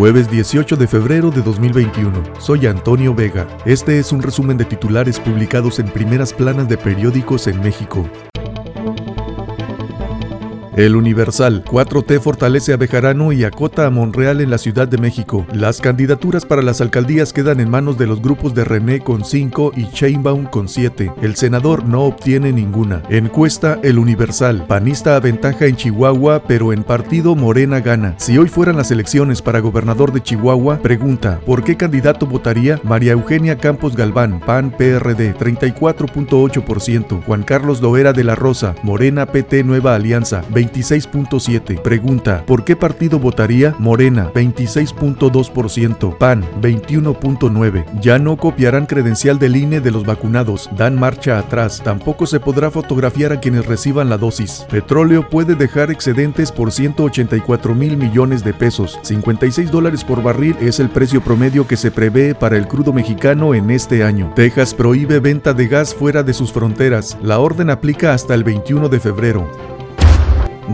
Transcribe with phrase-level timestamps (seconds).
[0.00, 2.22] Jueves 18 de febrero de 2021.
[2.38, 3.46] Soy Antonio Vega.
[3.66, 8.08] Este es un resumen de titulares publicados en primeras planas de periódicos en México.
[10.80, 11.62] El Universal.
[11.64, 15.46] 4T fortalece a Bejarano y acota a Monreal en la Ciudad de México.
[15.52, 19.72] Las candidaturas para las alcaldías quedan en manos de los grupos de René con 5
[19.76, 21.12] y Chainbaum con 7.
[21.20, 23.02] El senador no obtiene ninguna.
[23.10, 24.64] Encuesta El Universal.
[24.66, 28.14] Panista aventaja en Chihuahua, pero en partido Morena gana.
[28.16, 32.80] Si hoy fueran las elecciones para gobernador de Chihuahua, pregunta, ¿por qué candidato votaría?
[32.84, 37.22] María Eugenia Campos Galván, PAN PRD, 34.8%.
[37.26, 40.42] Juan Carlos Loera de la Rosa, Morena PT Nueva Alianza,
[40.72, 41.82] 26.7.
[41.82, 43.74] Pregunta, ¿por qué partido votaría?
[43.78, 46.16] Morena, 26.2%.
[46.18, 47.86] PAN, 21.9.
[48.00, 50.70] Ya no copiarán credencial del INE de los vacunados.
[50.76, 51.80] Dan marcha atrás.
[51.82, 54.66] Tampoco se podrá fotografiar a quienes reciban la dosis.
[54.70, 58.98] Petróleo puede dejar excedentes por 184 mil millones de pesos.
[59.02, 63.54] 56 dólares por barril es el precio promedio que se prevé para el crudo mexicano
[63.54, 64.32] en este año.
[64.34, 67.18] Texas prohíbe venta de gas fuera de sus fronteras.
[67.22, 69.79] La orden aplica hasta el 21 de febrero.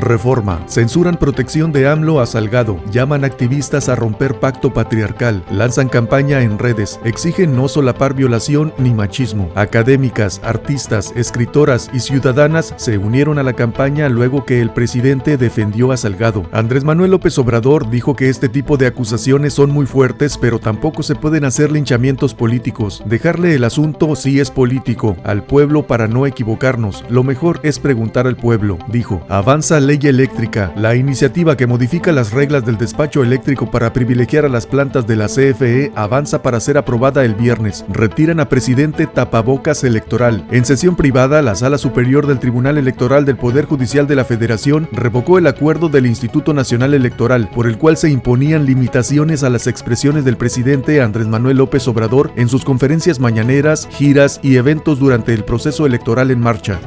[0.01, 0.63] Reforma.
[0.69, 2.81] Censuran protección de AMLO a Salgado.
[2.91, 5.45] Llaman activistas a romper pacto patriarcal.
[5.51, 7.01] Lanzan campaña en redes.
[7.05, 9.51] Exigen no solapar violación ni machismo.
[9.55, 15.93] Académicas, artistas, escritoras y ciudadanas se unieron a la campaña luego que el presidente defendió
[15.93, 16.47] a Salgado.
[16.53, 21.03] Andrés Manuel López Obrador dijo que este tipo de acusaciones son muy fuertes, pero tampoco
[21.03, 23.03] se pueden hacer linchamientos políticos.
[23.07, 27.05] Dejarle el asunto si es político al pueblo para no equivocarnos.
[27.09, 29.25] Lo mejor es preguntar al pueblo, dijo.
[29.29, 34.49] Avanza ley eléctrica, la iniciativa que modifica las reglas del despacho eléctrico para privilegiar a
[34.49, 37.85] las plantas de la CFE avanza para ser aprobada el viernes.
[37.89, 40.47] Retiran a presidente tapabocas electoral.
[40.51, 44.89] En sesión privada, la Sala Superior del Tribunal Electoral del Poder Judicial de la Federación
[44.93, 49.67] revocó el acuerdo del Instituto Nacional Electoral, por el cual se imponían limitaciones a las
[49.67, 55.33] expresiones del presidente Andrés Manuel López Obrador en sus conferencias mañaneras, giras y eventos durante
[55.33, 56.81] el proceso electoral en marcha.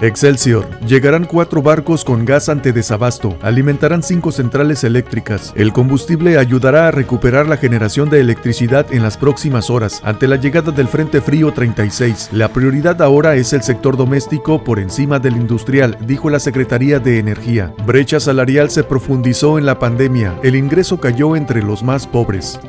[0.00, 0.66] Excelsior.
[0.86, 3.36] Llegarán cuatro barcos con gas ante desabasto.
[3.42, 5.52] Alimentarán cinco centrales eléctricas.
[5.56, 10.00] El combustible ayudará a recuperar la generación de electricidad en las próximas horas.
[10.04, 14.78] Ante la llegada del Frente Frío 36, la prioridad ahora es el sector doméstico por
[14.78, 17.74] encima del industrial, dijo la Secretaría de Energía.
[17.84, 20.38] Brecha salarial se profundizó en la pandemia.
[20.42, 22.60] El ingreso cayó entre los más pobres.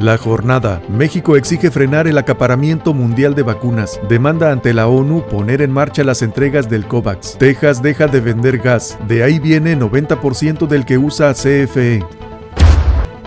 [0.00, 0.80] La jornada.
[0.88, 4.00] México exige frenar el acaparamiento mundial de vacunas.
[4.08, 7.36] Demanda ante la ONU poner en marcha las entregas del COVAX.
[7.36, 8.98] Texas deja de vender gas.
[9.06, 12.02] De ahí viene 90% del que usa CFE.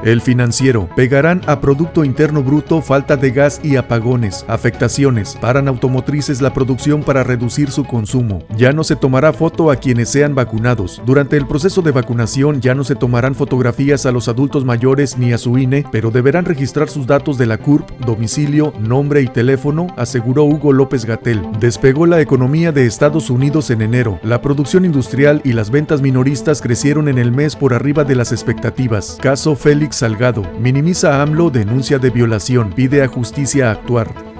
[0.03, 0.89] El financiero.
[0.97, 5.37] Pegarán a Producto Interno Bruto falta de gas y apagones, afectaciones.
[5.39, 8.43] Paran automotrices la producción para reducir su consumo.
[8.57, 11.01] Ya no se tomará foto a quienes sean vacunados.
[11.05, 15.31] Durante el proceso de vacunación ya no se tomarán fotografías a los adultos mayores ni
[15.31, 19.87] a su INE, pero deberán registrar sus datos de la CURP, domicilio, nombre y teléfono,
[19.95, 21.41] aseguró Hugo López Gatel.
[21.61, 24.19] Despegó la economía de Estados Unidos en enero.
[24.21, 28.33] La producción industrial y las ventas minoristas crecieron en el mes por arriba de las
[28.33, 29.17] expectativas.
[29.21, 30.43] Caso Félix Salgado.
[30.59, 32.73] Minimiza AMLO denuncia de violación.
[32.73, 34.32] Pide a justicia actuar.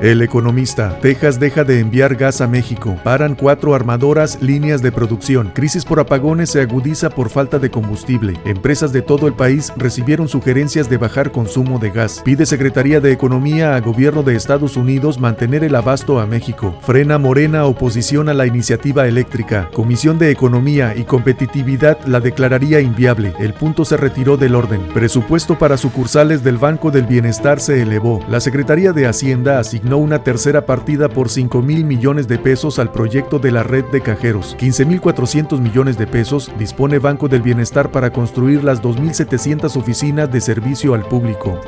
[0.00, 0.98] El economista.
[1.02, 2.96] Texas deja de enviar gas a México.
[3.04, 5.50] Paran cuatro armadoras líneas de producción.
[5.54, 8.40] Crisis por apagones se agudiza por falta de combustible.
[8.46, 12.22] Empresas de todo el país recibieron sugerencias de bajar consumo de gas.
[12.24, 16.74] Pide Secretaría de Economía a gobierno de Estados Unidos mantener el abasto a México.
[16.80, 19.68] Frena Morena oposición a la iniciativa eléctrica.
[19.70, 23.34] Comisión de Economía y Competitividad la declararía inviable.
[23.38, 24.80] El punto se retiró del orden.
[24.94, 28.24] Presupuesto para sucursales del Banco del Bienestar se elevó.
[28.30, 32.92] La Secretaría de Hacienda asignó una tercera partida por 5 mil millones de pesos al
[32.92, 34.54] proyecto de la red de cajeros.
[34.58, 40.30] 15 mil 400 millones de pesos dispone Banco del Bienestar para construir las 2.700 oficinas
[40.30, 41.60] de servicio al público.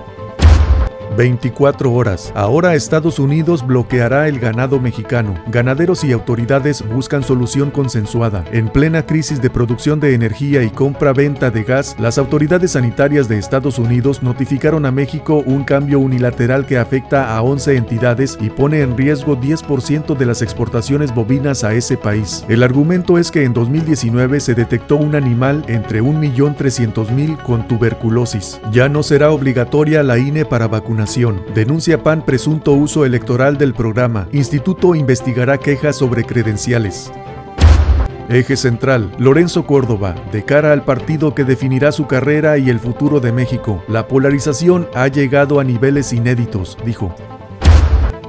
[1.17, 2.33] 24 horas.
[2.35, 5.35] Ahora Estados Unidos bloqueará el ganado mexicano.
[5.49, 8.45] Ganaderos y autoridades buscan solución consensuada.
[8.53, 13.39] En plena crisis de producción de energía y compra-venta de gas, las autoridades sanitarias de
[13.39, 18.81] Estados Unidos notificaron a México un cambio unilateral que afecta a 11 entidades y pone
[18.81, 22.45] en riesgo 10% de las exportaciones bovinas a ese país.
[22.49, 28.61] El argumento es que en 2019 se detectó un animal entre 1.300.000 con tuberculosis.
[28.73, 31.02] Ya no será obligatoria la INE para vacunar
[31.55, 34.29] Denuncia PAN presunto uso electoral del programa.
[34.33, 37.11] Instituto investigará quejas sobre credenciales.
[38.29, 43.19] Eje central, Lorenzo Córdoba, de cara al partido que definirá su carrera y el futuro
[43.19, 43.83] de México.
[43.89, 47.15] La polarización ha llegado a niveles inéditos, dijo.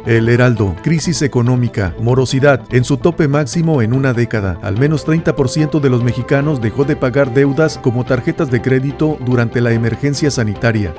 [0.08, 4.58] El Heraldo, crisis económica, morosidad, en su tope máximo en una década.
[4.64, 9.62] Al menos 30% de los mexicanos dejó de pagar deudas como tarjetas de crédito durante
[9.62, 10.94] la emergencia sanitaria.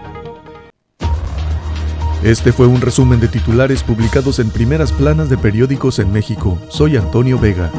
[2.24, 6.58] Este fue un resumen de titulares publicados en primeras planas de periódicos en México.
[6.70, 7.70] Soy Antonio Vega.